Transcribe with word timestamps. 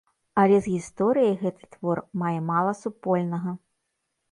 Але 0.43 0.55
з 0.67 0.71
гісторыяй 0.77 1.29
гэты 1.43 1.69
твор 1.77 2.03
мае 2.23 2.33
мала 2.49 2.75
супольнага. 2.83 3.57